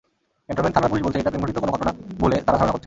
[0.45, 1.91] Cantonment থানার police বলছে, এটা প্রেমঘটিত কোনো ঘটনা
[2.23, 2.79] বলে তারা ধারণা করছে।